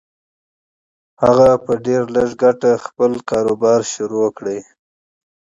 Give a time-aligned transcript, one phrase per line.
[1.23, 4.45] هغه په ډېر لږ عايد خپل کاروبار پيل کړ.